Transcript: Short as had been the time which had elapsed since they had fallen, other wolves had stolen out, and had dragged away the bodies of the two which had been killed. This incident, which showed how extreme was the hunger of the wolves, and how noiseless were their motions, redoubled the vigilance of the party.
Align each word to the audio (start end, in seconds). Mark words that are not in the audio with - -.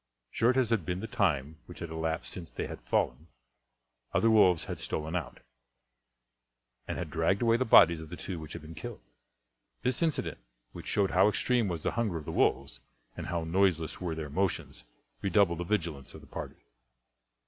Short 0.31 0.57
as 0.57 0.71
had 0.71 0.83
been 0.83 0.99
the 0.99 1.05
time 1.05 1.59
which 1.67 1.77
had 1.77 1.91
elapsed 1.91 2.31
since 2.31 2.49
they 2.49 2.65
had 2.65 2.81
fallen, 2.81 3.27
other 4.15 4.31
wolves 4.31 4.63
had 4.63 4.79
stolen 4.79 5.15
out, 5.15 5.41
and 6.87 6.97
had 6.97 7.11
dragged 7.11 7.43
away 7.43 7.55
the 7.55 7.65
bodies 7.65 8.01
of 8.01 8.09
the 8.09 8.15
two 8.15 8.39
which 8.39 8.53
had 8.53 8.63
been 8.63 8.73
killed. 8.73 9.03
This 9.83 10.01
incident, 10.01 10.39
which 10.71 10.87
showed 10.87 11.11
how 11.11 11.27
extreme 11.29 11.67
was 11.67 11.83
the 11.83 11.91
hunger 11.91 12.17
of 12.17 12.25
the 12.25 12.31
wolves, 12.31 12.79
and 13.15 13.27
how 13.27 13.43
noiseless 13.43 14.01
were 14.01 14.15
their 14.15 14.31
motions, 14.31 14.85
redoubled 15.21 15.59
the 15.59 15.65
vigilance 15.65 16.15
of 16.15 16.21
the 16.21 16.25
party. 16.25 16.57